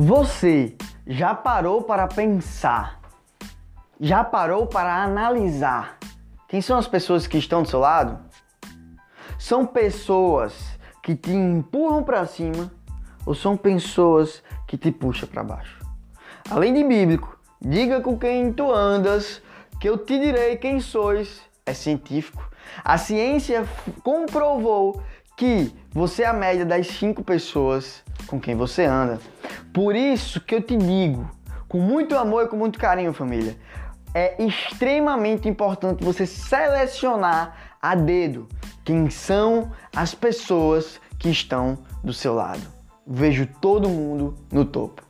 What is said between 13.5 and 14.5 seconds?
pessoas